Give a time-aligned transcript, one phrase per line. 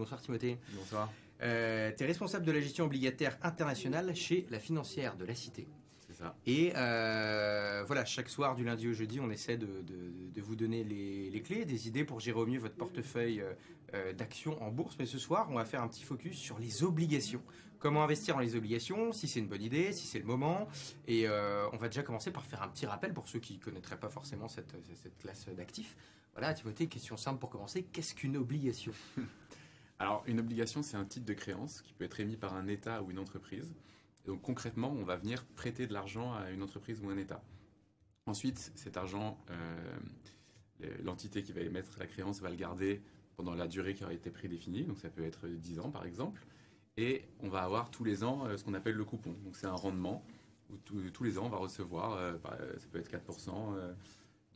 [0.00, 0.56] Bonsoir Timothée.
[0.72, 1.12] Bonsoir.
[1.42, 5.68] Euh, tu es responsable de la gestion obligataire internationale chez la financière de la Cité.
[6.08, 6.34] C'est ça.
[6.46, 10.56] Et euh, voilà, chaque soir du lundi au jeudi, on essaie de, de- de vous
[10.56, 13.44] donner les, les clés, des idées pour gérer au mieux votre portefeuille
[13.92, 14.96] euh, d'actions en bourse.
[14.98, 17.42] Mais ce soir, on va faire un petit focus sur les obligations.
[17.78, 20.66] Comment investir dans les obligations, si c'est une bonne idée, si c'est le moment.
[21.08, 24.00] Et on va déjà commencer par faire un petit rappel pour ceux qui ne connaîtraient
[24.00, 25.94] pas forcément cette, cette classe d'actifs.
[26.34, 27.82] Voilà, Timothée, question simple pour commencer.
[27.92, 28.92] Qu'est-ce qu'une obligation?
[30.00, 33.02] Alors, une obligation, c'est un titre de créance qui peut être émis par un État
[33.02, 33.74] ou une entreprise.
[34.24, 37.42] Donc, concrètement, on va venir prêter de l'argent à une entreprise ou un État.
[38.24, 43.02] Ensuite, cet argent, euh, l'entité qui va émettre la créance va le garder
[43.36, 44.84] pendant la durée qui aura été prédéfinie.
[44.84, 46.46] Donc, ça peut être 10 ans, par exemple.
[46.96, 49.32] Et on va avoir tous les ans euh, ce qu'on appelle le coupon.
[49.44, 50.24] Donc, c'est un rendement
[50.70, 53.92] où tous- les ans, on va recevoir, euh, par- ça peut être 4% euh,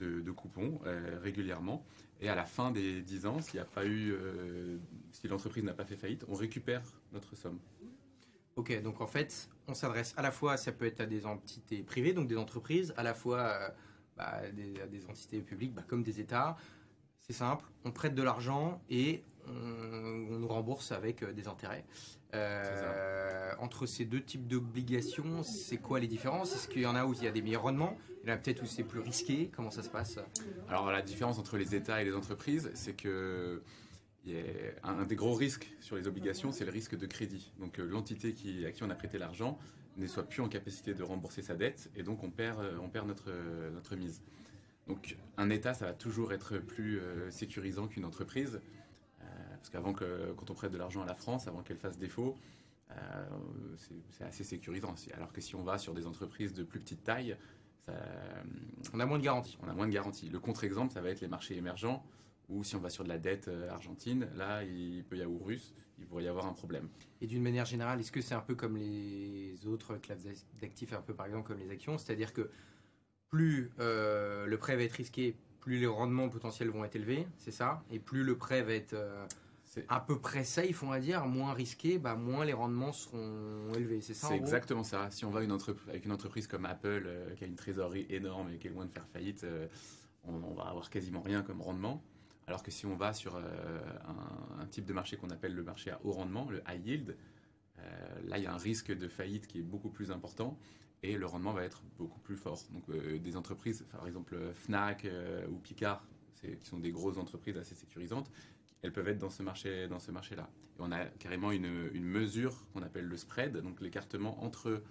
[0.01, 1.85] de, coupons euh, régulièrement.
[2.21, 4.79] Et à la fin des 10 ans, s'il n'y a pas eu, euh,
[5.13, 7.59] si l'entreprise n'a pas fait faillite, on récupère notre somme.
[8.57, 11.83] Ok, donc en fait, on s'adresse à la fois, ça peut être à des entités
[11.83, 13.69] privées, donc des entreprises, à la fois euh,
[14.17, 14.51] bah, à
[14.87, 16.57] des entités publiques, bah, comme des États.
[17.27, 21.87] C'est simple, on prête de l'argent et on, on nous rembourse avec euh, des intérêts.
[22.35, 26.55] Euh, entre ces deux types d'obligations, c'est quoi les différences?
[26.55, 27.97] Est-ce qu'il y en a où il y a des meilleurs rendements?
[28.23, 29.51] Il y en a peut-être où c'est plus risqué?
[29.57, 30.19] Comment ça se passe?
[30.69, 33.63] Alors la différence entre les États et les entreprises, c'est que
[34.27, 34.43] il y a
[34.83, 37.53] un un des gros risques sur les obligations, c'est le risque de crédit.
[37.59, 39.59] Donc euh, l'entité qui, à qui on a prêté l'argent
[39.97, 43.09] ne soit plus en capacité de rembourser sa dette et donc on perd, on perd
[43.09, 43.31] notre,
[43.73, 44.21] notre mise.
[44.87, 48.61] Donc un État, ça va toujours être plus euh, sécurisant qu'une entreprise.
[49.21, 49.25] Euh,
[49.57, 52.37] parce qu'avant que, quand on prête de l'argent à la France, avant qu'elle fasse défaut,
[52.91, 52.95] euh,
[54.11, 54.95] c'est assez sécurisant.
[55.15, 57.37] Alors que si on va sur des entreprises de plus petite taille,
[57.87, 57.93] ça,
[58.95, 59.59] On a moins de garanties.
[59.63, 60.31] on a moins de garanties.
[60.31, 62.05] Le contre-exemple, ça va être les marchés émergents,
[62.49, 65.45] où si on va sur de la dette argentine, là, il peut y avoir ou
[65.45, 66.89] russe, il pourrait y avoir un problème.
[67.21, 70.27] Et d'une manière générale, est-ce que c'est un peu comme les autres classes
[70.61, 71.99] d'actifs, un peu par exemple comme les actions?
[71.99, 72.51] C'est-à-dire que
[73.35, 77.51] plus euh, le prêt va être risqué, plus les rendements potentiels vont être élevés, c'est
[77.51, 79.27] ça Et plus le prêt va être euh,
[79.89, 84.03] à peu près safe, on va dire, moins risqué, bah, moins les rendements seront élevés,
[84.03, 85.11] c'est ça c'est exactement ça.
[85.11, 85.51] Si on va une
[85.89, 88.87] avec une entreprise comme Apple, euh, qui a une trésorerie énorme et qui est loin
[88.87, 89.67] de faire faillite, euh,
[90.23, 92.05] on, on va avoir quasiment rien comme rendement.
[92.47, 95.91] Alors que si on va sur un, un type de marché qu'on appelle le marché
[95.91, 97.17] à haut rendement, le high yield,
[98.27, 100.59] là, il y a un risque de faillite qui est beaucoup plus important
[101.11, 102.59] et le rendement va être beaucoup plus fort.
[102.73, 106.07] Donc, euh, des entreprises, par exemple Fnac euh, ou Picard,
[106.41, 108.31] qui sont des grosses entreprises assez sécurisantes,
[108.83, 110.49] elles peuvent être dans ce marché, dans ce marché-là.
[110.79, 114.83] Et on a carrément une, une mesure qu'on appelle le spread, donc l'écartement entre,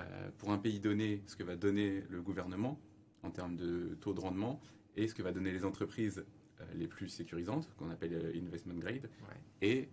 [0.00, 2.80] euh, pour un pays donné, ce que va donner le gouvernement
[3.22, 4.60] en termes de taux de rendement
[4.96, 6.24] et ce que va donner les entreprises
[6.60, 9.36] euh, les plus sécurisantes, qu'on appelle euh, investment grade, Ouais.
[9.62, 9.88] et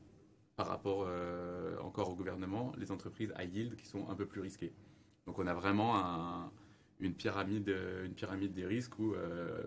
[0.56, 4.42] par rapport euh, encore au gouvernement, les entreprises high yield qui sont un peu plus
[4.42, 4.74] risquées.
[5.26, 6.52] Donc on a vraiment un-
[7.00, 9.64] une, pyramide, euh, une pyramide des risques où euh,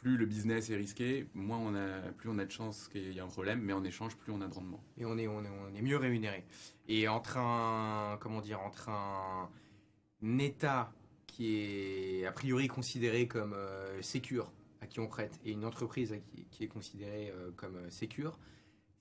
[0.00, 3.18] plus le business est risqué, moins on a, plus on a de chances qu'il y
[3.18, 4.82] ait un problème, mais en échange, plus on a de rendement.
[4.96, 6.44] Et on est, on, est, on est mieux rémunéré.
[6.88, 9.50] Et entre un, comment dire, entre un,
[10.38, 10.92] État
[11.26, 16.14] qui est a priori considéré comme euh, sécure, à qui on prête, et une entreprise
[16.50, 18.38] qui, est considérée euh, comme sécure,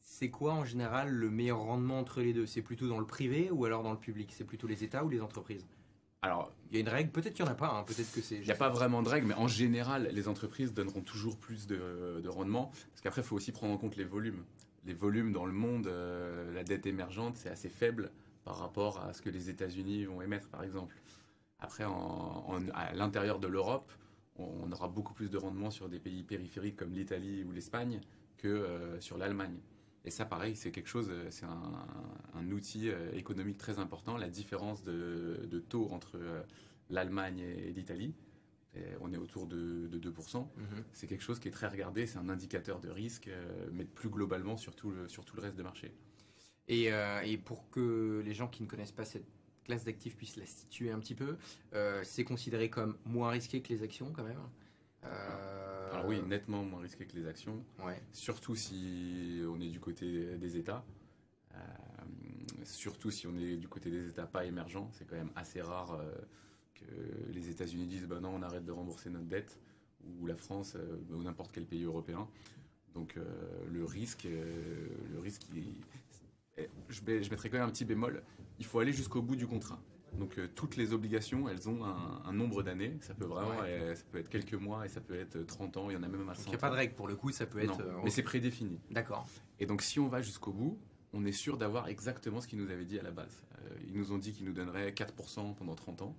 [0.09, 2.47] c'est quoi en général le meilleur rendement entre les deux?
[2.47, 4.33] C'est plutôt dans le privé ou alors dans le public?
[4.35, 5.67] C'est plutôt les États ou les entreprises?
[6.23, 8.21] Alors, Il y a une règle, peut-être qu'il n'y en a pas, hein, peut-être que
[8.21, 8.37] c'est...
[8.37, 11.67] il n'y a pas vraiment de règle, mais en général, les entreprises donneront toujours plus
[11.67, 14.43] de, de rendement, parce qu'après, il faut aussi prendre en compte les volumes.
[14.83, 18.11] Les volumes dans le monde, euh, la dette émergente, c'est assez faible
[18.43, 20.95] par rapport à ce que les États-Unis vont émettre, par exemple.
[21.59, 21.91] Après, en-
[22.47, 23.91] en- à l'intérieur de l'Europe,
[24.37, 28.01] on, on aura beaucoup plus de rendement sur des pays périphériques comme l'Italie ou l'Espagne
[28.37, 29.57] que euh, sur l'Allemagne.
[30.05, 31.87] Et ça, pareil, c'est quelque chose, euh, c'est un,
[32.33, 34.17] un outil euh, économique très important.
[34.17, 36.41] La différence de, de taux entre euh,
[36.89, 38.15] l'Allemagne et l'Italie,
[39.01, 40.47] on est autour de, de 2%.
[40.55, 40.83] Mhm.
[40.93, 43.29] C'est quelque chose qui est très regardé, c'est un indicateur de risque,
[43.73, 45.93] mais plus globalement sur tout le, sur tout le reste de marché.
[46.67, 49.27] Et, euh, et pour que les gens qui ne connaissent pas cette
[49.65, 51.37] classe d'actifs puissent la situer un petit peu,
[51.73, 54.39] euh, c'est considéré comme moins risqué que les actions quand même?
[55.05, 58.01] Euh, Alors oui, nettement moins risqué que les actions, Ouais.
[58.11, 60.83] surtout si on est du côté des États.
[61.55, 61.57] Euh,
[62.63, 65.93] surtout si on est du côté des États pas émergents, c'est quand même assez rare
[65.93, 66.11] euh,
[66.75, 69.59] que les États-Unis disent bah non, on arrête de rembourser notre dette,
[70.19, 70.77] ou la France,
[71.11, 72.27] ou n'importe quel pays européen.
[72.93, 73.15] Donc
[73.71, 78.23] le risque, le risque, il est- je, mettrais quand même un petit bémol.
[78.59, 79.79] Il faut aller jusqu'au bout du contrat.
[80.17, 82.97] Donc euh, toutes les obligations, elles ont un, un nombre d'années.
[83.01, 85.89] Ça peut vraiment, euh, ça peut être quelques mois et ça peut être 30 ans.
[85.89, 87.15] Il y en a même à 100 Il n'y a pas de règle pour le
[87.15, 87.81] coup, ça peut Non, être.
[87.81, 88.79] euh, mais c'est prédéfini.
[88.89, 89.27] D'accord.
[89.59, 90.79] Et donc si on va jusqu'au bout,
[91.13, 93.43] on est sûr d'avoir exactement ce qu'ils nous avaient dit à la base.
[93.61, 96.15] Euh, ils nous ont dit qu'ils nous donneraient 4% pendant 30 ans.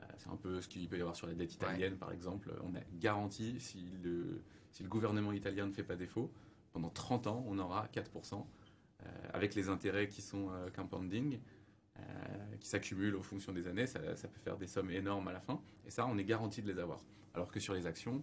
[0.00, 2.52] Euh, c'est un peu ce qu'il peut y avoir sur la dette italienne, par exemple.
[2.62, 6.30] On a garanti, si le, si le gouvernement italien ne fait pas défaut,
[6.72, 8.44] pendant 30 ans, on aura 4%,
[9.02, 11.38] euh, avec les intérêts qui sont euh, compounding, euh,
[12.60, 13.86] qui s'accumulent en fonction des années.
[13.86, 15.60] Ça, ça peut faire des sommes énormes à la fin.
[15.86, 17.00] Et ça, on est garanti de les avoir.
[17.34, 18.22] Alors que sur les actions,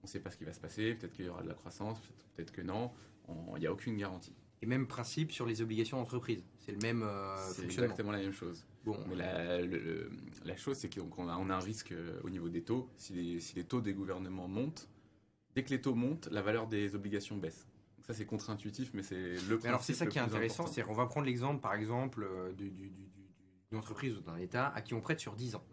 [0.00, 0.94] on ne sait pas ce qui va se passer.
[0.94, 1.98] Peut-être qu'il y aura de la croissance,
[2.36, 2.90] peut-être- que non.
[3.28, 4.34] On- Il n'y a aucune garantie.
[4.62, 6.42] Et même principe sur les obligations d'entreprise.
[6.60, 7.84] C'est le même euh, C'est fonctionnement.
[7.84, 8.64] exactement la même chose.
[8.84, 10.10] Bon, Mais la, le-
[10.44, 12.88] la chose, c'est qu'on a, on a un risque euh, au niveau des taux.
[12.96, 14.88] Si les, si les taux des gouvernements montent,
[15.54, 17.66] dès que les taux montent, la valeur des obligations baisse.
[18.06, 19.16] Ça, c'est contre-intuitif, mais c'est
[19.48, 21.60] le Mais alors c'est principe ça le qui est intéressant, c'est qu'on va prendre l'exemple
[21.62, 22.90] par exemple euh, du- du-
[23.74, 25.64] d'une entreprise ou d'un État à qui on prête sur 10 ans.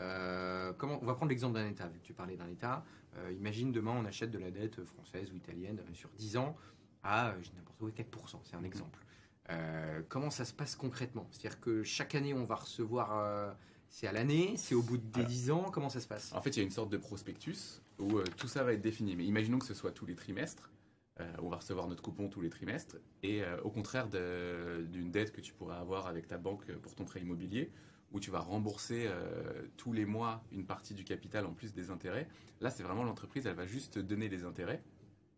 [0.00, 2.84] Euh, comment, on va prendre l'exemple d'un État, vu que tu parlais d'un État.
[3.18, 6.56] Euh, imagine demain on achète de la dette française ou italienne euh, sur 10 ans
[7.02, 9.04] à n'importe où 4%, c'est un exemple.
[9.50, 11.26] Euh, comment ça se passe concrètement?
[11.30, 13.54] C'est-à-dire que chaque année on va recevoir,
[13.90, 15.28] c'est à l'année, c'est au bout des Alors.
[15.28, 16.32] 10 ans, comment ça se passe?
[16.32, 19.16] En fait, il y a une sorte de prospectus où tout ça va être défini.
[19.16, 20.70] Mais imaginons que ce soit tous les trimestres.
[21.20, 22.96] Euh, on va recevoir notre coupon tous les trimestres.
[23.22, 27.04] Et euh, au contraire d'une dette que tu pourrais avoir avec ta banque pour ton
[27.04, 27.70] prêt immobilier,
[28.12, 31.90] où tu vas rembourser euh, tous les mois une partie du capital en plus des
[31.90, 32.28] intérêts,
[32.60, 34.82] là, c'est vraiment l'entreprise, elle va juste te donner les intérêts.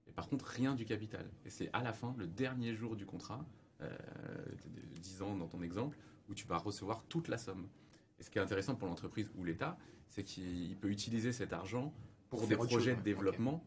[0.06, 1.30] Et par contre, rien du capital.
[1.44, 3.44] Et c'est à la fin, le dernier jour du contrat,
[3.80, 3.88] euh,
[4.66, 5.96] de 10 ans dans ton exemple,
[6.28, 7.68] où tu vas recevoir toute la somme.
[8.18, 9.78] Et ce qui est intéressant pour l'entreprise ou l'État,
[10.08, 11.92] c'est qu'il il peut utiliser cet argent
[12.28, 13.64] pour, Pour des projets chose, de développement.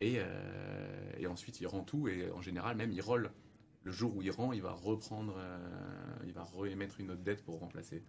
[0.00, 2.08] Et, euh, et ensuite, il rend tout.
[2.08, 3.30] Et en général, même, il roll.
[3.84, 5.58] Le jour où il rend, il va reprendre, euh,
[6.26, 8.02] il va réémettre une autre dette pour remplacer.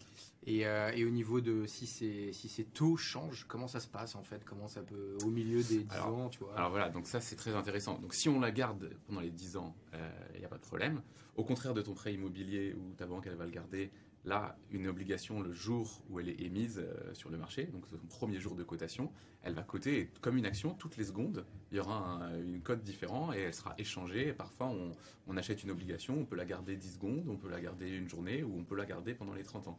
[0.46, 3.88] Et, euh, et au niveau de si ces, si ces taux changent, comment ça se
[3.88, 4.44] passe en fait?
[4.44, 6.54] Comment ça peut, au milieu des 10 Alors- ans, tu vois?
[6.58, 7.98] Alors voilà, donc ça c'est très intéressant.
[8.00, 9.74] Donc si on la garde pendant les 10 ans,
[10.34, 11.02] il n'y a pas de problème.
[11.38, 13.90] Au contraire de ton prêt immobilier où ta banque elle va le garder,
[14.26, 17.98] là une obligation le jour où elle est émise euh, sur le marché, donc son
[18.10, 19.12] premier jour de cotation,
[19.44, 21.46] elle va coter et comme une action toutes les secondes.
[21.72, 24.28] Il y aura un- une cote différente et elle sera échangée.
[24.28, 24.92] Et parfois on,
[25.28, 28.10] on achète une obligation, on peut la garder 10 secondes, on peut la garder une
[28.10, 29.76] journée ou on peut la garder pendant les 30 ans.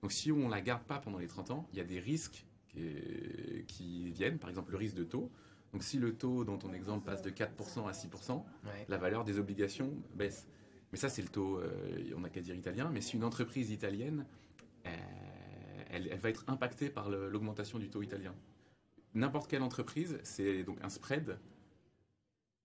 [0.00, 2.44] Donc si on la garde pas pendant les 30 ans, il y a des risques
[2.68, 5.30] qui, qui viennent, par exemple le risque de taux.
[5.72, 8.86] Donc si le taux dans ton exemple passe de 4% à 6%, Ouais.
[8.88, 10.46] la valeur des obligations baisse.
[10.92, 13.70] Mais ça c'est le taux, euh, on n'a qu'à dire italien, mais si une entreprise
[13.70, 14.26] italienne,
[14.86, 14.90] euh,
[15.90, 18.34] elle, elle va être impactée par l'augmentation du taux italien.
[19.14, 21.38] N'importe quelle entreprise, c'est donc un spread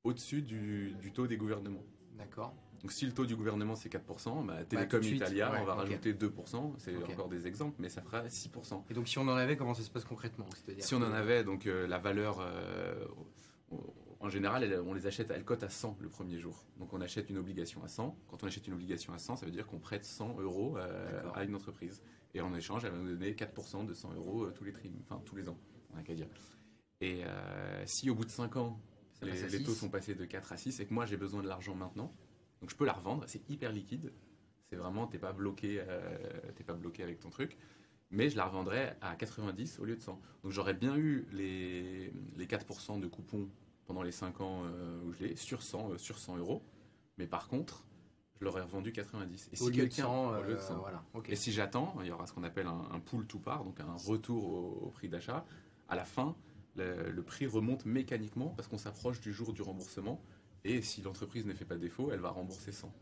[0.04, 1.84] au-dessus du, du taux des gouvernements.
[2.18, 2.54] D'accord.
[2.82, 5.76] Donc si le taux du gouvernement c'est 4%, bah, Télécom suite, Italia, ouais, on va
[5.76, 8.84] rajouter 2%, c'est encore des exemples, mais ça fera 6%.
[8.90, 10.46] Et donc si on en avait, comment ça se passe concrètement
[10.80, 12.40] Si on en avait, donc euh, la valeur,
[13.72, 13.78] on-
[14.28, 16.66] en général, on les achète, elle cote à 100 le premier jour.
[16.80, 18.14] Donc on achète une obligation à 100.
[18.28, 21.22] Quand on achète une obligation à 100, ça veut dire qu'on prête 100 euros euh,
[21.34, 22.02] à une entreprise.
[22.34, 25.22] Et en échange, elle va nous donner 4% de 100 euros euh, tous les enfin
[25.26, 25.58] tous les ans,
[25.96, 26.28] on qu'à dire.
[27.00, 28.82] Et euh, si au bout de 5 ans,
[29.22, 31.48] les, les taux sont passés de 4 à 6 et que moi j'ai besoin de
[31.48, 32.14] l'argent maintenant,
[32.60, 34.12] donc je peux la revendre, c'est hyper liquide.
[34.70, 36.18] C'est vraiment, t'es pas bloqué, euh,
[36.66, 37.58] pas bloqué avec ton truc
[38.10, 40.20] mais je la revendrais à 90 au lieu de 100.
[40.44, 43.50] Donc j'aurais bien eu les, les 4% de coupons
[43.88, 46.62] pendant les 5 ans euh, où je l'ai, sur 100, euh, sur 100 euros.
[47.18, 47.86] Mais par contre,
[48.40, 49.50] je l'aurais revendu 90.
[49.54, 50.78] Et de quelqu'un- 100, au lieu de euh, 100.
[50.80, 51.04] voilà.
[51.28, 53.80] Et si j'attends, il y aura ce qu'on appelle un, un pool to par, donc
[53.80, 55.46] un retour au, au prix d'achat.
[55.90, 56.36] À la fin,
[56.76, 60.22] le, le prix remonte mécaniquement parce qu'on s'approche du jour du remboursement.
[60.64, 62.94] Et si l'entreprise ne fait pas défaut, elle va rembourser 100.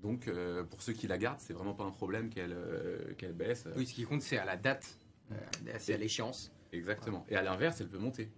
[0.00, 3.32] Donc euh, pour ceux qui la gardent, c'est vraiment pas un problème qu'elle euh, qu'elle
[3.32, 3.66] baisse.
[3.76, 4.96] Oui, ce qui compte, c'est à la date,
[5.78, 6.52] c'est à l'échéance.
[6.72, 7.24] Exactement.
[7.28, 8.30] Et à l'inverse, elle peut monter.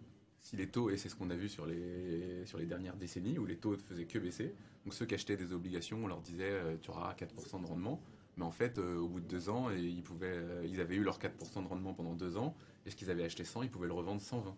[0.42, 3.38] Si les taux, et c'est ce qu'on a vu sur les, sur les dernières décennies,
[3.38, 4.54] où les taux ne faisaient que baisser,
[4.84, 8.00] donc ceux qui achetaient des obligations, on leur disait euh, tu auras 4% de rendement,
[8.36, 10.96] mais en fait, euh, au bout de deux ans, et ils, pouvaient, euh, ils avaient
[10.96, 12.54] eu leur 4% de rendement pendant deux ans,
[12.86, 14.56] et ce qu'ils avaient acheté 100, ils pouvaient le revendre 120.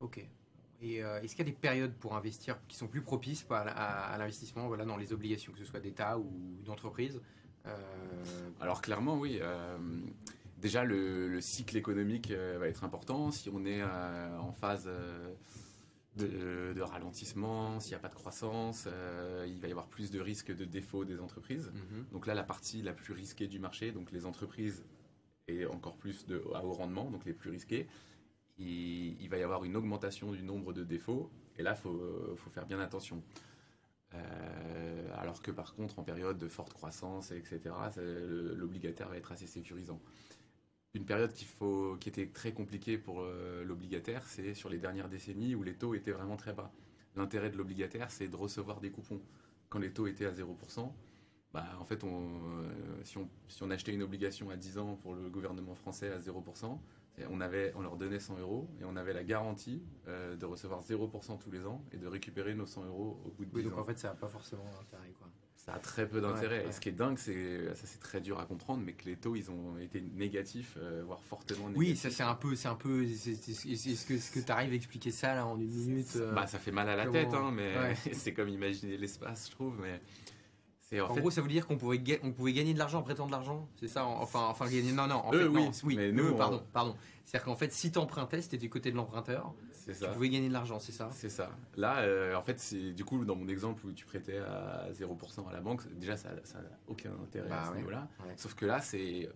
[0.00, 0.26] Ok.
[0.82, 3.60] Et euh, est-ce qu'il y a des périodes pour investir qui sont plus propices à,
[3.60, 6.28] à- à l'investissement voilà, dans les obligations, que ce soit d'État ou
[6.64, 7.20] d'entreprise
[8.60, 9.40] Alors clairement, oui.
[10.58, 13.30] Déjà, le, le cycle économique euh, va être important.
[13.30, 15.34] Si on est euh, en phase euh,
[16.16, 18.88] de, de ralentissement, s'il n'y a pas de croissance,
[19.46, 21.70] il va y avoir plus de risques de défaut des entreprises.
[21.72, 22.06] mhm.
[22.12, 24.84] Donc là, la partie la plus risquée du marché, donc les entreprises
[25.48, 27.86] et encore plus de, à haut rendement, donc les plus risquées,
[28.58, 31.30] il, il va y avoir une augmentation du nombre de défauts.
[31.58, 33.22] Et là, il faut, faut faire bien attention.
[34.14, 37.60] Euh, alors alors que par contre, en période de forte croissance, etc.,
[37.96, 40.00] l'obligataire va être assez sécurisant.
[40.96, 45.54] Une période faut, qui était très compliquée pour euh, l'obligataire, c'est sur les dernières décennies
[45.54, 46.72] où les taux étaient vraiment très bas.
[47.16, 49.20] L'intérêt de l'obligataire, c'est de recevoir des coupons.
[49.68, 50.90] Quand les taux étaient à 0%,
[51.52, 52.30] bah, en fait, on,
[52.62, 56.10] euh, si, on, si, on, achetait une obligation à 10 ans pour le gouvernement français
[56.10, 56.78] à 0%,
[57.30, 60.82] on, avait, on leur donnait 100 euros et on avait la garantie euh, de recevoir
[60.82, 63.64] 0% tous les ans et de récupérer nos 100 euros au bout de 10 oui,
[63.64, 63.82] donc ans.
[63.82, 65.12] en fait, ça n'a pas forcément d'intérêt.
[65.66, 66.64] Ça a très peu d'intérêt.
[66.68, 69.16] Et ce qui est dingue, c'est ça c'est très dur à comprendre, mais que les
[69.16, 71.76] taux ils ont été négatifs, euh, voire fortement négatifs.
[71.76, 73.02] Oui, ça c'est un peu, c'est un peu.
[73.02, 76.46] Est-ce que, est que tu arrives à expliquer ça là en une minute euh, Bah
[76.46, 77.74] ça fait mal à la tête, hein, mais
[78.12, 80.00] c'est comme imaginer l'espace, je trouve, mais.
[81.00, 83.32] En, gros, ça veut dire qu'on pouvait, on pouvait gagner de l'argent en prêtant de
[83.32, 84.92] l'argent C'est ça Enfin, enfin gagner.
[84.92, 86.94] Non, non, en fait, oui, oui, mais nous, pardon, pardon.
[87.24, 89.52] C'est-à-dire qu'en fait, si tu empruntais, c'était du côté de l'emprunteur.
[89.86, 90.08] C'est ça.
[90.08, 91.10] Tu pouvais gagner de l'argent, c'est ça?
[91.12, 91.50] C'est ça.
[91.76, 95.48] Là, euh, en fait, c'est du coup, dans mon exemple où tu prêtais à 0%
[95.48, 96.42] à la banque, déjà, ça n'a
[96.88, 98.08] aucun intérêt à bah ce niveau-là.
[98.36, 99.28] Sauf que là, c'est.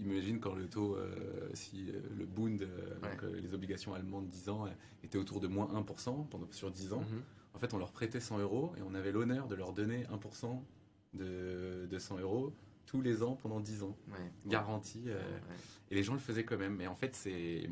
[0.00, 2.66] Imagine quand le taux, euh, si euh, le Bund,
[3.02, 4.66] donc, les obligations allemandes 10 ans,
[5.04, 7.00] étaient autour de moins 1% pendant, sur 10 ans.
[7.00, 7.22] Mhm.
[7.52, 10.62] En fait, on leur prêtait 100 euros et on avait l'honneur de leur donner 1%
[11.12, 12.54] de, de 100 euros
[12.86, 13.96] tous les ans pendant 10 ans.
[14.46, 15.04] Garantie.
[15.90, 16.76] Et les gens le faisaient quand même.
[16.76, 17.68] Mais en fait, c'est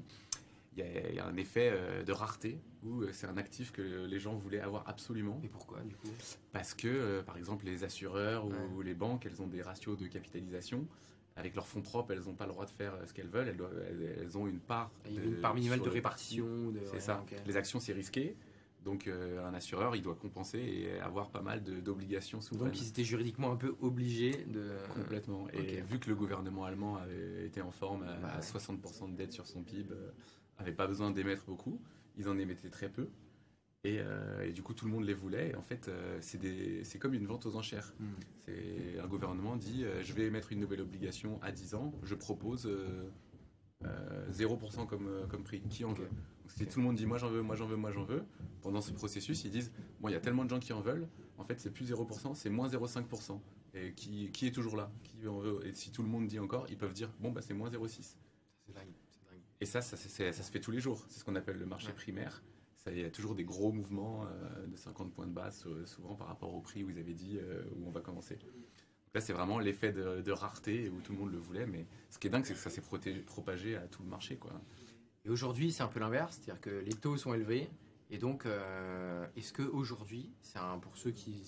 [0.76, 4.18] il y, a un effet euh, de rareté où euh, c'est un actif que les
[4.18, 5.40] gens voulaient avoir absolument.
[5.42, 6.09] Et pourquoi du coup?
[6.52, 10.06] Parce que, euh, par exemple, les assureurs ou, les banques, elles ont des ratios de
[10.06, 10.87] capitalisation.
[11.38, 13.49] Avec leurs fonds propres, elles n'ont pas le droit de faire ce qu'elles veulent.
[13.49, 14.90] Elles, elles, ont une part.
[15.06, 16.73] une part minimale de répartition.
[16.87, 17.25] C'est ça.
[17.47, 18.37] Les actions, c'est risqué.
[18.85, 22.71] Donc un assureur, il doit compenser et avoir pas mal d'obligations souveraines.
[22.71, 24.71] Donc ils étaient juridiquement un peu obligés de...
[24.95, 25.47] Complètement.
[25.52, 29.33] Et vu que le gouvernement allemand avait été en forme à, 60% bah de dette
[29.33, 29.92] sur son PIB,
[30.58, 31.80] n'avaient pas besoin d'émettre beaucoup,
[32.16, 33.08] ils en émettaient très peu.
[33.84, 35.50] Et, euh, du coup, tout le monde les voulait.
[35.50, 37.92] Et en fait, euh, c'est comme une vente aux enchères.
[38.00, 38.06] Hmm.
[38.44, 42.14] C'est Un gouvernement dit euh, je vais émettre une nouvelle obligation à 10 ans, je
[42.14, 42.68] propose
[43.84, 45.60] 0% comme, comme prix.
[45.68, 46.08] Qui en veut
[46.48, 48.25] Si tout le monde dit moi j'en veux, moi j'en veux, moi j'en veux,
[48.62, 51.06] pendant ce processus, ils disent bon, il y a tellement de gens qui en veulent,
[51.38, 53.38] en fait, c'est plus 0%, c'est moins 0,5%.
[53.75, 54.90] Et qui, qui, est toujours là?
[55.04, 55.60] Qui en veut?
[55.66, 58.16] Et si tout le monde dit encore, ils peuvent dire bon, bah, c'est moins 0,6.
[58.64, 58.96] C'est dingue.
[59.60, 61.04] Et ça, ça, se fait tous les jours.
[61.08, 62.42] C'est ce qu'on appelle le marché primaire.
[62.90, 66.14] Il y a toujours des gros mouvements euh, de 50 points de base, euh, souvent
[66.14, 68.36] par rapport au prix où ils avaient dit euh, où on va commencer.
[68.36, 71.66] Donc là, c'est vraiment l'effet de, rareté où tout le monde le voulait.
[71.66, 72.82] Mais ce qui est dingue, c'est que ça s'est
[73.26, 74.36] propagé à tout le marché.
[74.36, 74.52] Quoi.
[75.25, 76.36] Et aujourd'hui, c'est un peu l'inverse.
[76.40, 77.68] C'est-à-dire que les taux sont élevés.
[78.10, 78.46] Et donc,
[79.34, 81.42] est-ce qu'aujourd'hui, c'est pour ceux qui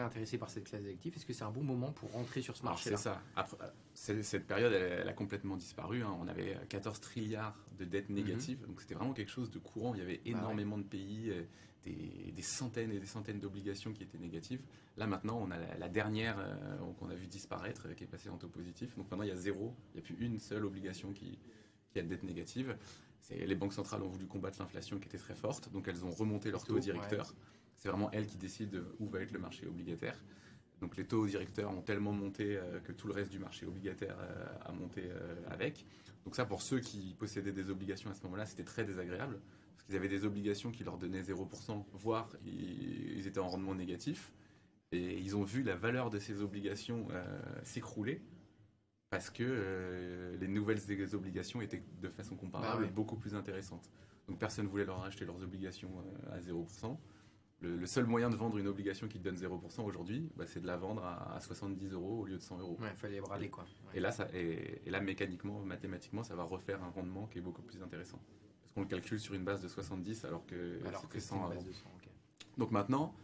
[0.00, 2.64] intéressé par cette classe d'actifs, est-ce que c'est un bon moment pour rentrer sur ce
[2.64, 3.20] marché C'est ça.
[3.36, 3.56] Après,
[3.94, 6.02] cette période, elle, a complètement disparu.
[6.02, 6.16] Hein.
[6.20, 8.16] On avait 14 trilliards de dettes mhm.
[8.16, 9.94] négatives, donc c'était vraiment quelque chose de courant.
[9.94, 11.42] Il y avait bah énormément de pays, euh,
[11.84, 14.62] des, centaines et des centaines d'obligations qui étaient négatives.
[14.96, 18.28] Là maintenant, on a la, dernière euh, qu'on a vu disparaître, euh, qui est passée
[18.28, 18.96] en taux positif.
[18.96, 21.38] Donc maintenant, il y a zéro, il n'y a plus une seule obligation qui,
[21.90, 22.76] qui a de dette négative.
[23.30, 26.50] Les banques centrales ont voulu combattre l'inflation qui était très forte, donc elles ont remonté
[26.50, 27.32] leur taux directeur.
[27.82, 30.16] C'est vraiment elle qui décide où va être le marché obligataire.
[30.80, 34.16] Donc les taux directeurs ont tellement monté euh, que tout le reste du marché obligataire
[34.20, 35.84] euh, a monté euh, avec.
[36.24, 39.40] Donc ça, pour ceux qui possédaient des obligations à ce moment-là, c'était très désagréable,
[39.74, 44.32] parce qu'ils avaient des obligations qui leur donnaient 0%, voire ils étaient en rendement négatif.
[44.92, 47.08] Et ils ont vu la valeur de ces obligations
[47.64, 48.22] s'écrouler,
[49.10, 50.80] parce que les nouvelles
[51.14, 53.90] obligations étaient de façon comparable bah beaucoup plus intéressantes.
[54.28, 55.90] Donc personne ne voulait leur acheter leurs obligations
[56.30, 56.96] à 0%
[57.62, 60.66] le, seul moyen de vendre une obligation qui te donne 0% aujourd'hui, bah, c'est de
[60.66, 62.76] la vendre à, 70 euros au lieu de 100 euros.
[62.80, 63.64] Ouais, il fallait brader quoi.
[63.94, 67.62] Et, là, ça, et, là, mécaniquement, mathématiquement, ça va refaire un rendement qui est beaucoup
[67.62, 68.20] plus intéressant.
[68.62, 71.62] Parce qu'on le calcule sur une base de 70 alors que c'était 100 avant.
[72.58, 73.14] Donc maintenant,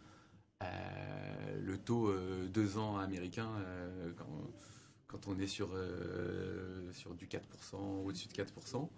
[0.63, 4.11] euh, le taux 2 euh, ans américain, euh,
[5.07, 5.69] quand, on est sur,
[6.91, 8.89] sur du 4%, au-dessus de 4%,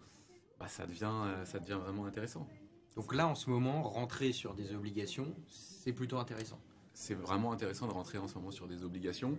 [0.60, 1.14] bah, ça, devient,
[1.46, 2.48] ça devient vraiment intéressant.
[2.96, 6.60] Donc là, en ce moment, rentrer sur des obligations, c'est plutôt intéressant.
[6.94, 9.38] C'est vraiment intéressant de rentrer en ce moment sur des obligations.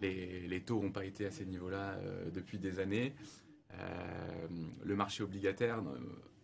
[0.00, 3.14] Les, taux n'ont pas été à ces niveaux-là euh, depuis des années.
[3.74, 4.48] Euh,
[4.84, 5.98] le marché obligataire, euh,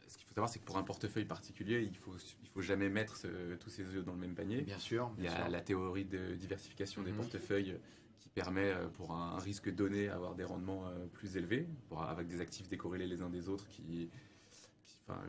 [0.09, 2.89] ce qu'il faut savoir, c'est que pour un portefeuille particulier, il faut, il faut jamais
[2.89, 3.27] mettre
[3.59, 4.63] tous ses œufs dans le même panier.
[4.63, 5.11] Bien sûr.
[5.19, 7.19] il y a la théorie de diversification des mhm.
[7.19, 7.79] portefeuilles
[8.21, 12.69] qui permet, pour un, risque donné, d'avoir des rendements plus élevés, pour, avec des actifs
[12.69, 14.11] décorrélés les uns des autres qui,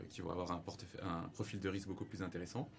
[0.09, 0.63] qui vont avoir un,
[1.03, 2.69] un, profil de risque beaucoup plus intéressant.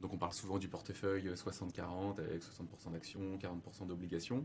[0.00, 4.44] Donc on parle souvent du portefeuille 60-40 avec 60% d'actions, 40% d'obligations.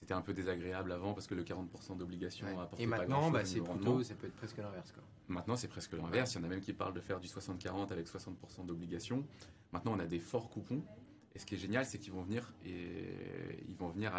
[0.00, 2.66] C'était un peu désagréable avant parce que le 40% d'obligations ouais.
[2.78, 4.92] Et maintenant, bah, c'est plutôt, ça peut être presque l'inverse.
[5.28, 6.34] Maintenant, c'est presque l'inverse.
[6.34, 9.24] Il y en a même qui parlent de faire du 60-40 avec 60% d'obligations.
[9.70, 10.82] Maintenant, on a des forts coupons.
[11.34, 14.12] Et ce qui est génial, c'est qu'ils vont venir et ils vont venir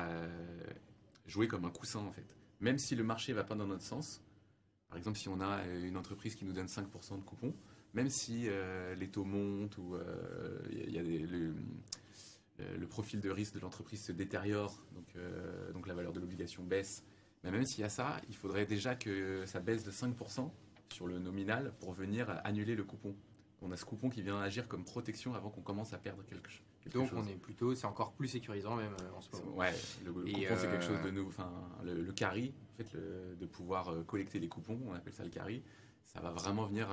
[1.26, 2.26] jouer comme un coussin en fait.
[2.62, 4.22] Même si le marché va pas dans notre sens,
[4.94, 7.56] par exemple, si on a une entreprise qui nous donne 5% de coupons,
[7.96, 8.48] même si
[8.96, 9.98] les taux montent ou
[10.72, 15.16] il y a des, le, profil de risque de l'entreprise se détériore, donc,
[15.74, 17.04] donc la valeur de l'obligation baisse,
[17.44, 20.52] mais même s'il y a ça, il faudrait déjà que ça baisse de 5%
[20.94, 23.16] sur le nominal pour venir annuler le coupon.
[23.64, 26.52] On a ce coupon qui vient agir comme protection avant qu'on commence à perdre quelque,
[26.52, 26.62] chose.
[26.94, 29.56] Donc on est plutôt, c'est encore plus sécurisant même euh, en ce moment.
[29.56, 29.74] Ouais,
[30.06, 31.30] le, coupon c'est quelque chose de euh, nouveau.
[31.30, 31.52] Enfin,
[31.84, 35.64] le, carry, en fait, de pouvoir euh, collecter les coupons, on appelle ça le carry.
[36.06, 36.90] Ça va vraiment venir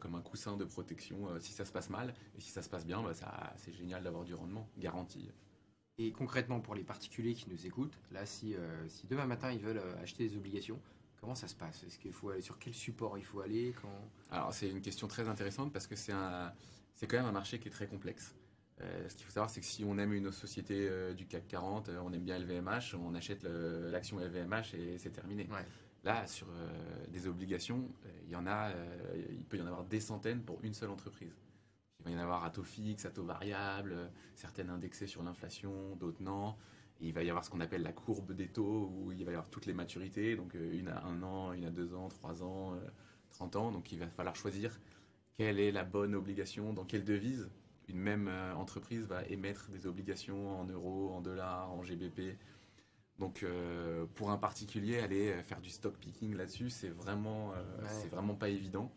[0.00, 2.14] comme un coussin de protection si ça se passe mal.
[2.36, 3.12] Et si ça se passe bien, bah,
[3.56, 5.30] c'est génial d'avoir du rendement garanti.
[5.98, 9.60] Et concrètement, pour les particuliers qui nous écoutent, là, si, euh, si demain matin ils
[9.60, 10.78] veulent euh, acheter des obligations,
[11.20, 11.84] comment ça se passe?
[11.84, 13.74] Est-ce qu'il faut aller sur quel support il faut aller?
[13.80, 14.10] Quand...
[14.30, 16.52] Alors, c'est une question très intéressante parce que c'est un,
[16.94, 18.34] c'est quand même un marché qui est très complexe.
[18.82, 21.90] Euh, ce qu'il faut savoir, c'est que si on aime une société du CAC 40,
[22.02, 25.48] on aime bien LVMH, on achète l'action LVMH et c'est terminé.
[26.04, 26.46] Là, sur
[27.08, 27.88] des obligations,
[28.26, 28.70] il y en a,
[29.30, 31.34] il peut y en avoir des centaines pour une seule entreprise.
[32.06, 33.96] Il va y en avoir à taux fixe, à taux variable,
[34.34, 36.54] certaines indexées sur l'inflation, d'autres non.
[37.00, 39.34] il va y avoir ce qu'on appelle la courbe des taux, où il va y
[39.34, 42.44] avoir toutes les maturités, donc euh, une à un an, une à deux ans, trois
[42.44, 42.78] ans, euh,
[43.30, 43.72] trente ans.
[43.72, 44.78] Donc il va falloir choisir
[45.32, 47.50] quelle est la bonne obligation, dans quelle devise.
[47.88, 52.36] Une même euh, entreprise va émettre des obligations en euros, en dollars, en GBP.
[53.18, 53.46] Donc
[54.14, 57.54] pour un particulier, aller faire du stock picking là-dessus, c'est vraiment,
[57.88, 58.92] c'est vraiment pas évident.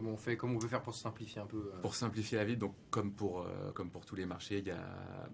[0.00, 2.46] Comment on fait Comment on peut faire pour simplifier un peu euh Pour simplifier la
[2.46, 5.28] vie, donc comme pour euh, comme pour tous les marchés, il y a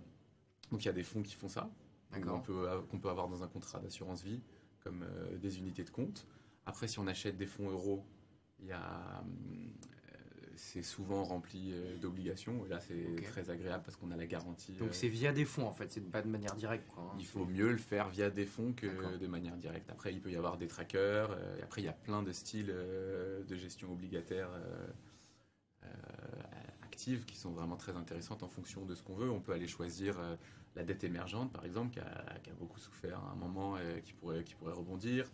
[0.73, 1.71] donc il y a des fonds qui font ça,
[2.11, 4.43] qu'on peut qu'on peut avoir dans un contrat d'assurance vie,
[4.81, 6.27] comme euh, des unités de compte.
[6.65, 8.05] Après, si on achète des fonds euros,
[8.59, 9.23] il y a
[10.57, 12.65] c'est souvent rempli euh, d'obligations.
[12.67, 14.73] Et là, c'est très agréable parce qu'on a la garantie.
[14.73, 16.89] Donc, euh, c'est via des fonds, en fait, c'est pas de manière directe.
[16.97, 17.13] Hein.
[17.19, 19.91] Il faut mieux le faire via des fonds que de manière directe.
[19.91, 21.31] Après, il peut y avoir des trackers.
[21.31, 24.51] Euh, et après, il y a plein de styles de gestion obligataire
[26.83, 29.31] active qui sont vraiment très intéressantes en fonction de ce qu'on veut.
[29.31, 30.19] On peut aller choisir
[30.75, 34.03] la dette émergente, par exemple, qui a, qui a beaucoup souffert à un moment et
[34.03, 35.31] qui pourrait, qui pourrait rebondir.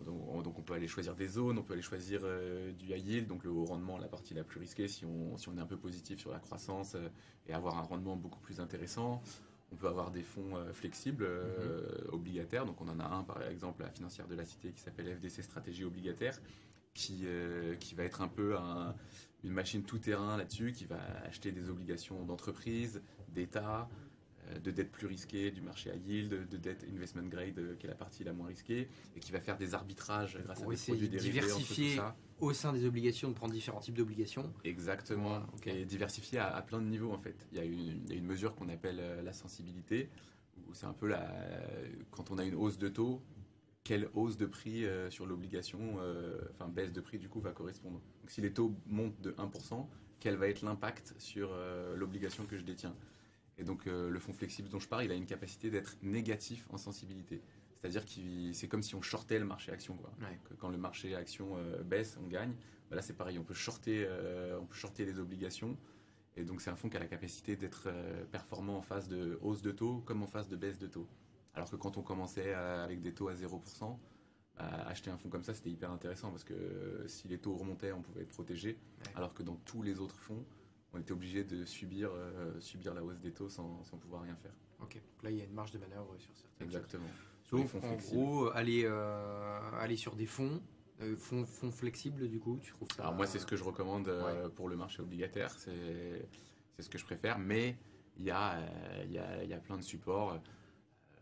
[0.00, 3.26] Donc, on peut aller choisir des zones, on peut aller choisir euh, du high yield,
[3.26, 5.66] donc le haut rendement, la partie la plus risquée si on, si on est un
[5.66, 7.08] peu positif sur la croissance euh,
[7.46, 9.22] et avoir un rendement beaucoup plus intéressant.
[9.70, 12.12] On peut avoir des fonds euh, flexibles, mhm.
[12.12, 12.66] obligataires.
[12.66, 15.42] Donc on en a un par exemple, la financière de la cité qui s'appelle FDC
[15.42, 16.40] Stratégie Obligataire,
[16.94, 17.24] qui,
[17.80, 18.54] qui va être un peu
[19.44, 23.88] une machine tout-terrain là-dessus, qui va acheter des obligations d'entreprise, d'État,
[24.62, 27.88] de dette plus risquée du marché à yield, de dette investment grade euh, qui est
[27.88, 31.08] la partie la moins risquée et qui va faire des arbitrages grâce à des produits
[31.08, 32.00] dérivés diversifier
[32.40, 34.52] au sein des obligations, de prendre différents types d'obligations.
[34.64, 37.46] Exactement, et diversifier à, plein de niveaux en fait.
[37.52, 40.08] Il y a une, une mesure qu'on appelle euh, la sensibilité,
[40.68, 41.32] où c'est un peu la,
[42.10, 43.22] quand on a une hausse de taux,
[43.84, 45.98] quelle hausse de prix sur l'obligation,
[46.52, 48.00] enfin baisse de prix du coup va correspondre.
[48.20, 49.86] Donc si les taux montent de 1%,
[50.20, 51.50] quel va être l'impact sur
[51.96, 52.94] l'obligation que je détiens?
[53.62, 56.66] Et donc euh, le fonds flexible dont je parle, il a une capacité d'être négatif
[56.70, 57.40] en sensibilité.
[57.76, 59.96] C'est-à-dire que c'est comme si on shortait le marché action.
[59.96, 60.10] Quoi.
[60.58, 62.54] quand le marché action euh, baisse, on gagne.
[62.90, 65.76] Bah là, c'est pareil, on peut, shorter, euh, on peut shorter les obligations.
[66.36, 67.88] Et donc, c'est un fonds qui a la capacité d'être
[68.32, 71.06] performant en phase de hausse de taux comme en phase de baisse de taux.
[71.54, 73.96] Alors que quand on commençait avec des taux à 0%,
[74.56, 77.92] bah, acheter un fonds comme ça, c'était hyper intéressant parce que si les taux remontaient,
[77.92, 78.78] on pouvait être protégé.
[79.14, 80.44] Alors que dans tous les autres fonds,
[80.92, 84.36] on était obligé de subir, euh, subir la hausse des taux sans, sans, pouvoir rien
[84.36, 84.52] faire.
[84.80, 86.64] Ok, là il y a une marge de manœuvre sur certains.
[86.64, 87.08] Exactement.
[87.50, 90.62] Donc en gros, aller, euh, aller sur des fonds,
[91.00, 93.64] euh, fonds, fonds flexibles du coup, tu trouves ça Alors moi c'est ce que je
[93.64, 94.10] recommande
[94.56, 96.28] pour le marché obligataire, c'est
[96.78, 97.76] ce que je préfère, mais
[98.16, 98.58] il y a,
[99.04, 100.38] il y, a, y a plein de supports.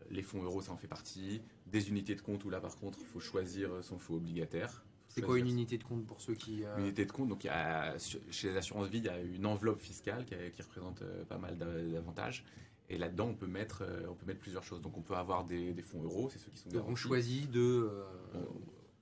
[0.09, 1.41] Les fonds euros, ça en fait partie.
[1.67, 4.83] Des unités de compte où là, par contre, il faut choisir son fonds obligataire.
[5.13, 6.63] C'est quoi une unité de compte pour ceux qui...
[6.63, 9.09] Euh, une unité de compte, donc il y a, chez les assurances vie, il y
[9.09, 12.45] a une enveloppe fiscale qui, représente euh, pas mal d'avantages.
[12.89, 14.81] Et là-dedans, on peut mettre, euh, on peut mettre plusieurs choses.
[14.81, 17.89] Donc, on peut avoir des, fonds euros, c'est ceux qui sont donc on choisit de.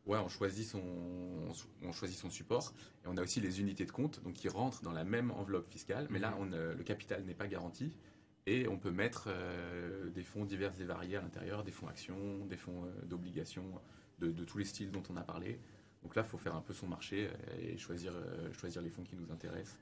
[0.06, 0.82] ouais, on choisit son,
[1.84, 2.74] on choisit son support.
[3.04, 5.70] Et on a aussi les unités de compte, donc qui rentrent dans la même enveloppe
[5.70, 6.38] fiscale, mais là, mhm.
[6.40, 7.96] on, le capital n'est pas garanti.
[8.46, 9.30] Et on peut mettre
[10.16, 13.80] des fonds divers et variés à l'intérieur, des fonds actions, des fonds d'obligations,
[14.20, 15.60] de, de, tous les styles dont on a parlé.
[16.04, 19.04] Donc là, il faut faire un peu son marché et choisir, euh, choisir les fonds
[19.04, 19.78] qui nous intéressent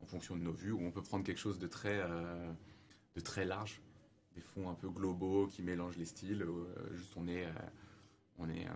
[0.00, 2.52] en fonction de nos vues, ou on peut prendre quelque chose de très, euh,
[3.14, 3.80] de très large,
[4.34, 6.42] des fonds un peu globaux qui mélangent les styles.
[6.42, 7.46] Euh, juste on est,
[8.38, 8.66] on est,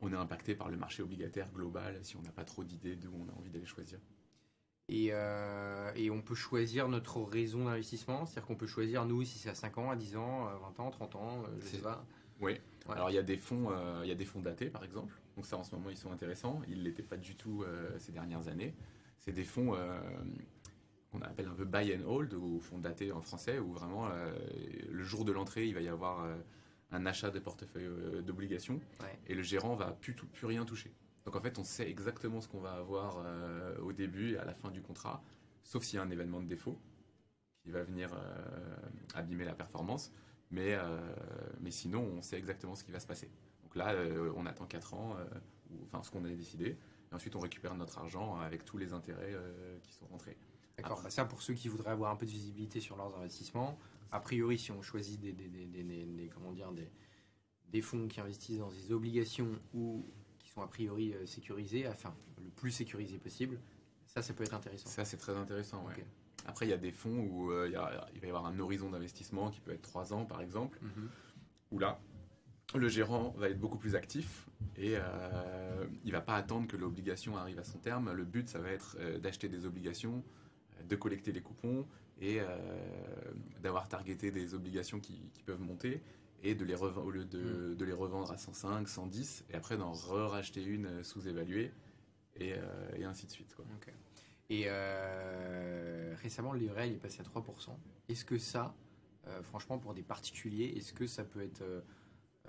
[0.00, 3.12] on est impacté par le marché obligataire global si on n'a pas trop d'idées d'où
[3.14, 3.98] on a envie d'aller choisir.
[4.88, 9.38] Et, euh, et on peut choisir notre raison d'investissement, c'est-à-dire qu'on peut choisir, nous, si
[9.38, 11.78] c'est à 5 ans, à 10 ans, à 20 ans, 30 ans, euh, je sais
[11.78, 12.06] pas.
[12.40, 12.52] Oui.
[12.88, 12.94] Ouais.
[12.94, 15.12] Alors il y a des fonds, euh, il y a des fonds datés par exemple.
[15.38, 16.60] Donc ça en ce moment ils sont intéressants.
[16.66, 18.74] Ils l'étaient pas du tout euh, ces dernières années.
[19.20, 20.00] C'est des fonds euh,
[21.12, 24.36] qu'on appelle un peu buy and hold ou fonds datés en français où vraiment euh,
[24.90, 26.26] le jour de l'entrée il va y avoir
[26.90, 27.88] un achat de portefeuille
[28.24, 29.16] d'obligations Ouais.
[29.28, 30.92] et le gérant va plus, tout- plus rien toucher.
[31.24, 34.44] Donc en fait on sait exactement ce qu'on va avoir euh, au début et à
[34.44, 35.22] la fin du contrat,
[35.62, 36.76] sauf s'il y a un événement de défaut
[37.62, 38.76] qui va venir euh,
[39.14, 40.10] abîmer la performance.
[40.50, 40.98] Mais, euh,
[41.60, 43.30] mais sinon, on sait exactement ce qui va se passer.
[43.78, 45.24] Là, euh, on attend 4 ans, euh,
[45.70, 46.76] ou, enfin ce qu'on a décidé,
[47.10, 50.36] et ensuite on récupère notre argent avec tous les intérêts euh, qui sont rentrés.
[50.76, 53.78] D'accord, bah ça pour ceux qui voudraient avoir un peu de visibilité sur leurs investissements.
[54.12, 56.70] A priori, si on choisit des, des, des, des- des- des- comment dire,
[57.70, 60.04] des, fonds qui investissent dans des obligations ou
[60.38, 63.58] qui sont a priori sécurisés, enfin le plus sécurisé possible,
[64.06, 64.88] ça, ça peut être intéressant.
[64.88, 65.84] Ça, c'est très intéressant.
[65.86, 66.04] ouais.
[66.46, 68.46] Après, il y a des fonds où euh, il y a- il va y avoir
[68.46, 71.08] un horizon d'investissement qui peut être 3 ans, par exemple, Mhm.
[71.72, 72.00] où là,
[72.74, 77.36] le gérant va être beaucoup plus actif et euh, il va pas attendre que l'obligation
[77.36, 78.12] arrive à son terme.
[78.12, 80.22] Le but, ça va être euh, d'acheter des obligations,
[80.78, 81.86] euh, de collecter les coupons
[82.20, 82.46] et euh,
[83.62, 86.02] d'avoir targeté des obligations qui, qui peuvent monter
[86.42, 89.76] et de les revendre, au lieu de, de les revendre à 105, 110 et après
[89.76, 91.72] d'en racheter une sous-évaluée
[92.36, 92.54] et,
[92.96, 93.52] et ainsi de suite.
[93.56, 93.64] Quoi.
[94.48, 94.68] Et
[96.22, 97.70] récemment, le livret il est passé à 3%.
[98.08, 98.72] Est-ce que ça,
[99.42, 101.64] franchement, pour des particuliers, est-ce que ça peut être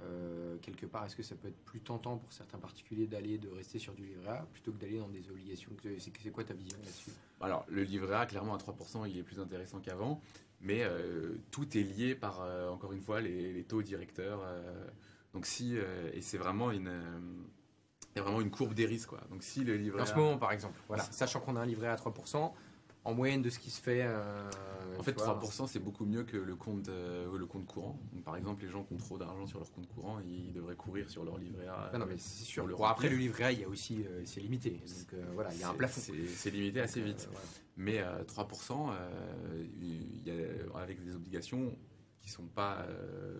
[0.05, 3.49] euh, quelque part, est-ce que ça peut être plus tentant pour certains particuliers d'aller, de
[3.49, 6.77] rester sur du livret A plutôt que d'aller dans des obligations C'est quoi ta vision
[6.83, 7.11] là-dessus?
[7.41, 10.21] Alors, le livret A, clairement, à 3%, il est plus intéressant qu'avant.
[10.61, 14.41] Mais euh, tout est lié par, euh, encore une fois, les, les taux directeurs.
[14.43, 14.85] euh.
[15.33, 15.77] donc, si.
[15.77, 16.87] euh, et c'est vraiment une.
[16.89, 17.19] euh,
[18.15, 19.21] il y a vraiment une courbe des risques, quoi.
[19.29, 21.65] Donc, si le livret En ce A- moment, par exemple, voilà, sachant qu'on a un
[21.65, 22.53] livret à 3%,
[23.05, 24.01] en moyenne de ce qui se fait.
[24.03, 24.49] euh,
[24.99, 27.99] En fait, tu vois, 3%, c'est beaucoup mieux que le compte, euh, le compte courant.
[28.13, 30.75] Donc, par exemple, les gens qui ont trop d'argent sur leur compte courant, ils devraient
[30.75, 31.89] courir sur leur livret A.
[31.93, 32.67] Ah non, mais c'est sûr.
[32.67, 34.71] le Bon, après, le livret A, il y a aussi, euh, c'est limité.
[34.71, 36.01] Donc voilà, il y a un plafond.
[36.01, 37.27] C'est limité assez vite.
[37.31, 37.47] voilà.
[37.77, 41.73] Mais euh, 3%, euh, il y a, avec des obligations
[42.21, 42.85] qui sont pas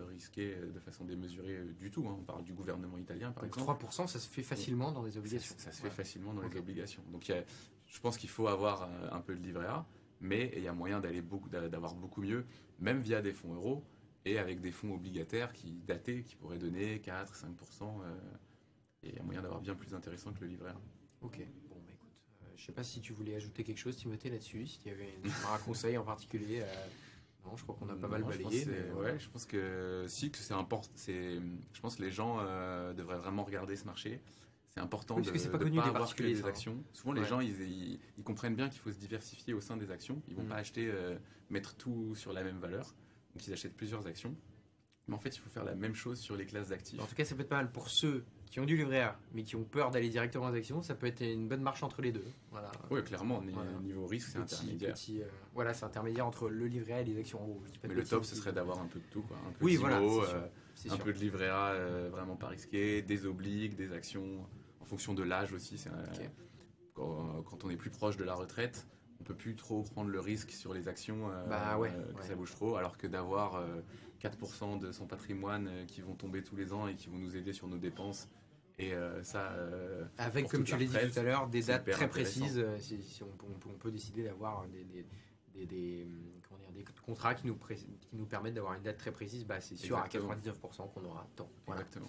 [0.09, 2.07] risquées de façon démesurée du tout.
[2.07, 2.15] hein.
[2.17, 3.85] On parle du gouvernement italien, par Donc exemple.
[3.85, 5.55] 3%, ça se fait facilement dans des Ça, obligations.
[5.57, 5.89] ça se Ouais.
[5.89, 7.03] fait facilement dans les obligations.
[7.11, 7.43] Donc il y a-
[7.89, 9.85] je pense qu'il faut avoir euh, un peu de livret A,
[10.21, 12.45] mais il y a moyen d'aller beaucoup, d'a- d'avoir beaucoup mieux,
[12.79, 13.83] même via des fonds euros
[14.25, 18.01] et avec des fonds obligataires qui datés, qui pourraient donner 4, 5%.
[18.03, 18.15] euh,
[19.03, 20.81] et il y a moyen d'avoir bien plus intéressant que le livret A.
[21.21, 21.37] Ok,
[21.69, 22.09] bon, bah écoute,
[22.43, 25.09] euh, je sais pas si tu voulais ajouter quelque chose, Timothée, là-dessus, si tu avais
[25.23, 26.61] une- un conseil en particulier.
[26.63, 26.87] euh,
[27.45, 28.65] Non, je crois qu'on a pas mal Non, je balayé.
[28.65, 29.13] mais voilà.
[29.13, 30.91] ouais, je pense que si, que c'est important.
[30.95, 31.39] C'est,
[31.73, 34.19] je pense que les gens euh, devraient vraiment regarder ce marché.
[34.79, 36.47] C'est important Oui, parce de que c'est pas de connu pas des avoir que hein.
[36.47, 36.83] actions.
[36.93, 39.91] Souvent, les gens, ils, ils- ils comprennent bien qu'il faut se diversifier au sein des
[39.91, 40.21] actions.
[40.29, 40.47] Ils vont Mm.
[40.47, 41.17] pas acheter, euh,
[41.49, 42.95] mettre tout sur la même valeur.
[43.35, 44.33] Donc, ils achètent plusieurs actions.
[45.09, 47.01] Mais en fait, il faut faire la même chose sur les classes d'actifs.
[47.01, 49.19] En tout cas, ça peut être pas mal pour ceux qui ont du livret A,
[49.33, 50.81] mais qui ont peur d'aller directement aux actions.
[50.81, 52.25] Ça peut être une bonne marche entre les deux.
[52.51, 52.71] Voilà.
[52.89, 53.71] Oui, clairement, Voilà.
[53.81, 54.93] niveau risque, c'est intermédiaire.
[54.93, 57.93] petit, euh, voilà, c'est intermédiaire entre le livret A et les actions en de Mais
[57.95, 59.23] le top, ce serait d'avoir un peu de tout.
[59.23, 59.37] Quoi.
[59.45, 60.47] Un peu Oui, voilà, euh,
[60.85, 61.03] un sûr.
[61.03, 64.45] peu de livret A euh, vraiment pas risqué, des obligues, des actions,
[64.89, 65.75] fonction de l'âge aussi.
[65.87, 66.05] euh,
[66.93, 68.87] quand, quand on est plus proche de la retraite,
[69.21, 72.17] on peut plus trop prendre le risque sur les actions euh, Bah ouais, euh, que
[72.21, 72.27] ouais.
[72.27, 73.81] ça bouge trop, alors que d'avoir euh,
[74.21, 77.35] 4% de son patrimoine euh, qui vont tomber tous les ans et qui vont nous
[77.37, 78.27] aider sur nos dépenses.
[78.81, 79.51] Et ça,
[80.17, 82.65] Avec, comme tu la l'as dit tout à l'heure, des dates très précises.
[82.79, 85.05] Si, si on, peut- on peut, on peut décider d'avoir des, des,
[85.53, 86.07] des, des,
[86.47, 89.45] comment dire, des contrats qui nous, pré- qui nous permettent d'avoir une date très précise,
[89.45, 90.31] bah, c'est sûr Exactement.
[90.31, 91.49] à 99% qu'on aura tant.
[91.65, 91.81] Voilà.
[91.81, 92.07] exactement.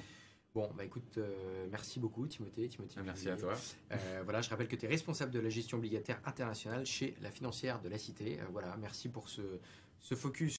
[0.53, 2.69] Bon, bah écoute, euh, merci beaucoup Timothée.
[2.69, 3.55] Timothée Merci à toi.
[3.93, 7.31] Euh, voilà, je rappelle que tu es responsable de la gestion obligataire internationale chez la
[7.31, 8.41] financière de la Cité.
[8.41, 9.43] Euh, voilà, merci pour ce,
[10.01, 10.49] ce focus